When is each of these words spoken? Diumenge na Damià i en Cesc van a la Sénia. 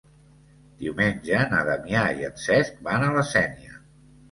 Diumenge 0.79 1.41
na 1.51 1.59
Damià 1.69 2.07
i 2.23 2.27
en 2.31 2.41
Cesc 2.47 2.83
van 2.91 3.09
a 3.11 3.15
la 3.21 3.29
Sénia. 3.37 3.81